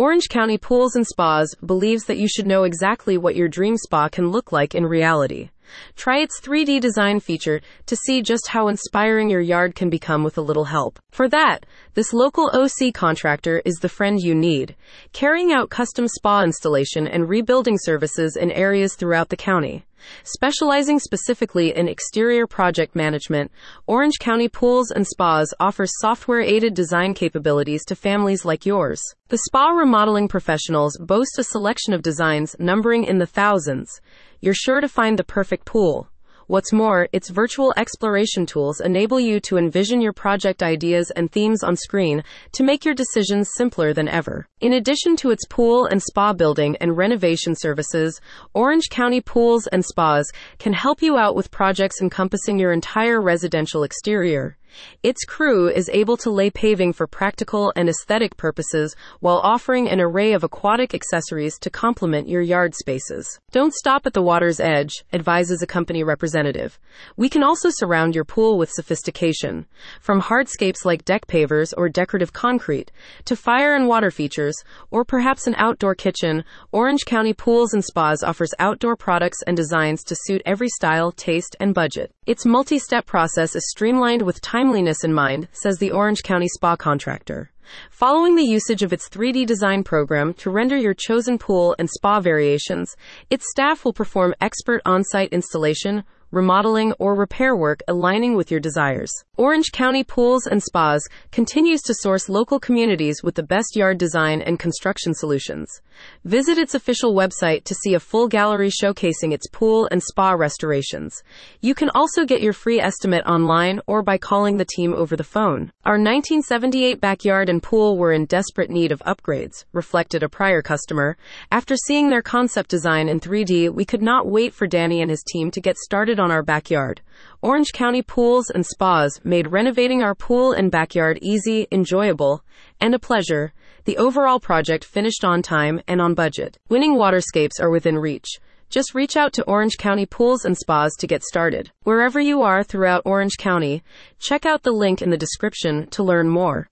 Orange 0.00 0.30
County 0.30 0.56
Pools 0.56 0.96
and 0.96 1.06
Spas 1.06 1.54
believes 1.56 2.04
that 2.04 2.16
you 2.16 2.26
should 2.26 2.46
know 2.46 2.64
exactly 2.64 3.18
what 3.18 3.36
your 3.36 3.48
dream 3.48 3.76
spa 3.76 4.08
can 4.08 4.30
look 4.30 4.50
like 4.50 4.74
in 4.74 4.86
reality. 4.86 5.50
Try 5.94 6.20
its 6.20 6.40
3D 6.40 6.80
design 6.80 7.20
feature 7.20 7.60
to 7.84 7.96
see 7.96 8.22
just 8.22 8.48
how 8.48 8.68
inspiring 8.68 9.28
your 9.28 9.42
yard 9.42 9.74
can 9.74 9.90
become 9.90 10.24
with 10.24 10.38
a 10.38 10.40
little 10.40 10.64
help. 10.64 10.98
For 11.10 11.28
that, 11.28 11.66
this 11.94 12.12
local 12.12 12.50
OC 12.52 12.94
contractor 12.94 13.60
is 13.64 13.76
the 13.76 13.88
friend 13.88 14.20
you 14.20 14.34
need, 14.34 14.76
carrying 15.12 15.52
out 15.52 15.70
custom 15.70 16.06
spa 16.06 16.42
installation 16.42 17.08
and 17.08 17.28
rebuilding 17.28 17.78
services 17.78 18.36
in 18.36 18.52
areas 18.52 18.94
throughout 18.94 19.28
the 19.28 19.36
county. 19.36 19.84
Specializing 20.22 20.98
specifically 20.98 21.76
in 21.76 21.88
exterior 21.88 22.46
project 22.46 22.94
management, 22.94 23.50
Orange 23.86 24.18
County 24.20 24.48
Pools 24.48 24.90
and 24.90 25.06
Spas 25.06 25.52
offers 25.58 25.90
software 25.98 26.40
aided 26.40 26.74
design 26.74 27.12
capabilities 27.12 27.84
to 27.86 27.96
families 27.96 28.44
like 28.44 28.64
yours. 28.64 29.02
The 29.28 29.38
spa 29.38 29.70
remodeling 29.70 30.28
professionals 30.28 30.96
boast 30.98 31.38
a 31.38 31.44
selection 31.44 31.92
of 31.92 32.02
designs 32.02 32.54
numbering 32.58 33.04
in 33.04 33.18
the 33.18 33.26
thousands. 33.26 34.00
You're 34.40 34.54
sure 34.54 34.80
to 34.80 34.88
find 34.88 35.18
the 35.18 35.24
perfect 35.24 35.66
pool. 35.66 36.08
What's 36.50 36.72
more, 36.72 37.06
its 37.12 37.30
virtual 37.30 37.72
exploration 37.76 38.44
tools 38.44 38.80
enable 38.80 39.20
you 39.20 39.38
to 39.38 39.56
envision 39.56 40.00
your 40.00 40.12
project 40.12 40.64
ideas 40.64 41.12
and 41.12 41.30
themes 41.30 41.62
on 41.62 41.76
screen 41.76 42.24
to 42.54 42.64
make 42.64 42.84
your 42.84 42.92
decisions 42.92 43.50
simpler 43.56 43.92
than 43.92 44.08
ever. 44.08 44.48
In 44.60 44.72
addition 44.72 45.14
to 45.18 45.30
its 45.30 45.46
pool 45.48 45.86
and 45.86 46.02
spa 46.02 46.32
building 46.32 46.76
and 46.80 46.96
renovation 46.96 47.54
services, 47.54 48.20
Orange 48.52 48.88
County 48.90 49.20
Pools 49.20 49.68
and 49.68 49.84
Spas 49.84 50.28
can 50.58 50.72
help 50.72 51.02
you 51.02 51.16
out 51.16 51.36
with 51.36 51.52
projects 51.52 52.02
encompassing 52.02 52.58
your 52.58 52.72
entire 52.72 53.20
residential 53.20 53.84
exterior. 53.84 54.58
Its 55.02 55.24
crew 55.24 55.68
is 55.68 55.90
able 55.92 56.16
to 56.16 56.30
lay 56.30 56.50
paving 56.50 56.92
for 56.92 57.06
practical 57.06 57.72
and 57.76 57.88
aesthetic 57.88 58.36
purposes 58.36 58.94
while 59.20 59.40
offering 59.42 59.88
an 59.88 60.00
array 60.00 60.32
of 60.32 60.44
aquatic 60.44 60.94
accessories 60.94 61.58
to 61.58 61.70
complement 61.70 62.28
your 62.28 62.42
yard 62.42 62.74
spaces. 62.74 63.38
Don't 63.50 63.74
stop 63.74 64.06
at 64.06 64.12
the 64.12 64.22
water's 64.22 64.60
edge, 64.60 65.04
advises 65.12 65.62
a 65.62 65.66
company 65.66 66.04
representative. 66.04 66.78
We 67.16 67.28
can 67.28 67.42
also 67.42 67.68
surround 67.70 68.14
your 68.14 68.24
pool 68.24 68.58
with 68.58 68.70
sophistication. 68.70 69.66
From 70.00 70.20
hardscapes 70.20 70.84
like 70.84 71.04
deck 71.04 71.26
pavers 71.26 71.72
or 71.76 71.88
decorative 71.88 72.32
concrete, 72.32 72.92
to 73.24 73.36
fire 73.36 73.74
and 73.74 73.88
water 73.88 74.10
features, 74.10 74.56
or 74.90 75.04
perhaps 75.04 75.46
an 75.46 75.54
outdoor 75.56 75.94
kitchen, 75.94 76.44
Orange 76.72 77.04
County 77.04 77.32
Pools 77.32 77.72
and 77.72 77.84
Spas 77.84 78.22
offers 78.22 78.54
outdoor 78.58 78.96
products 78.96 79.38
and 79.46 79.56
designs 79.56 80.02
to 80.04 80.16
suit 80.16 80.42
every 80.44 80.68
style, 80.68 81.12
taste, 81.12 81.56
and 81.60 81.74
budget. 81.74 82.10
Its 82.26 82.46
multi 82.46 82.78
step 82.78 83.06
process 83.06 83.56
is 83.56 83.68
streamlined 83.70 84.22
with 84.22 84.40
timeliness 84.60 85.02
in 85.04 85.14
mind, 85.14 85.48
says 85.52 85.78
the 85.78 85.90
Orange 85.90 86.22
County 86.22 86.46
Spa 86.46 86.76
contractor. 86.76 87.50
Following 87.90 88.36
the 88.36 88.44
usage 88.44 88.82
of 88.82 88.92
its 88.92 89.08
3D 89.08 89.46
design 89.46 89.82
program 89.82 90.34
to 90.34 90.50
render 90.50 90.76
your 90.76 90.92
chosen 90.92 91.38
pool 91.38 91.74
and 91.78 91.88
spa 91.88 92.20
variations, 92.20 92.94
its 93.30 93.46
staff 93.50 93.86
will 93.86 93.94
perform 93.94 94.34
expert 94.38 94.82
on 94.84 95.02
site 95.02 95.32
installation, 95.32 96.04
remodeling, 96.30 96.92
or 96.98 97.14
repair 97.14 97.56
work 97.56 97.80
aligning 97.88 98.36
with 98.36 98.50
your 98.50 98.60
desires. 98.60 99.12
Orange 99.36 99.72
County 99.72 100.04
Pools 100.04 100.46
and 100.46 100.62
Spas 100.62 101.06
continues 101.32 101.80
to 101.82 101.94
source 101.94 102.28
local 102.28 102.60
communities 102.60 103.22
with 103.22 103.34
the 103.34 103.42
best 103.42 103.74
yard 103.74 103.98
design 103.98 104.42
and 104.42 104.58
construction 104.58 105.14
solutions. 105.14 105.80
Visit 106.24 106.58
its 106.58 106.74
official 106.74 107.14
website 107.14 107.64
to 107.64 107.74
see 107.74 107.94
a 107.94 108.00
full 108.00 108.28
gallery 108.28 108.70
showcasing 108.70 109.32
its 109.32 109.46
pool 109.48 109.88
and 109.90 110.02
spa 110.02 110.32
restorations. 110.32 111.22
You 111.60 111.74
can 111.74 111.90
also 111.94 112.24
get 112.24 112.42
your 112.42 112.52
free 112.52 112.80
estimate 112.80 113.24
online 113.26 113.80
or 113.86 114.02
by 114.02 114.18
calling 114.18 114.56
the 114.56 114.64
team 114.64 114.94
over 114.94 115.16
the 115.16 115.24
phone. 115.24 115.72
Our 115.84 115.94
1978 115.94 117.00
backyard 117.00 117.48
and 117.48 117.62
pool 117.62 117.98
were 117.98 118.12
in 118.12 118.26
desperate 118.26 118.70
need 118.70 118.92
of 118.92 119.00
upgrades, 119.00 119.64
reflected 119.72 120.22
a 120.22 120.28
prior 120.28 120.62
customer. 120.62 121.16
After 121.50 121.76
seeing 121.76 122.10
their 122.10 122.22
concept 122.22 122.70
design 122.70 123.08
in 123.08 123.20
3D, 123.20 123.70
we 123.70 123.84
could 123.84 124.02
not 124.02 124.26
wait 124.26 124.54
for 124.54 124.66
Danny 124.66 125.00
and 125.00 125.10
his 125.10 125.22
team 125.22 125.50
to 125.50 125.60
get 125.60 125.76
started 125.76 126.19
on 126.20 126.30
our 126.30 126.42
backyard. 126.42 127.00
Orange 127.42 127.72
County 127.72 128.02
Pools 128.02 128.50
and 128.50 128.64
Spas 128.64 129.18
made 129.24 129.50
renovating 129.50 130.02
our 130.02 130.14
pool 130.14 130.52
and 130.52 130.70
backyard 130.70 131.18
easy, 131.22 131.66
enjoyable, 131.72 132.44
and 132.80 132.94
a 132.94 132.98
pleasure. 132.98 133.52
The 133.86 133.96
overall 133.96 134.38
project 134.38 134.84
finished 134.84 135.24
on 135.24 135.42
time 135.42 135.80
and 135.88 136.00
on 136.00 136.14
budget. 136.14 136.58
Winning 136.68 136.96
waterscapes 136.96 137.58
are 137.58 137.70
within 137.70 137.98
reach. 137.98 138.28
Just 138.68 138.94
reach 138.94 139.16
out 139.16 139.32
to 139.32 139.42
Orange 139.44 139.78
County 139.78 140.06
Pools 140.06 140.44
and 140.44 140.56
Spas 140.56 140.94
to 140.98 141.08
get 141.08 141.24
started. 141.24 141.72
Wherever 141.82 142.20
you 142.20 142.42
are 142.42 142.62
throughout 142.62 143.02
Orange 143.04 143.36
County, 143.36 143.82
check 144.20 144.46
out 144.46 144.62
the 144.62 144.70
link 144.70 145.02
in 145.02 145.10
the 145.10 145.16
description 145.16 145.88
to 145.88 146.04
learn 146.04 146.28
more. 146.28 146.68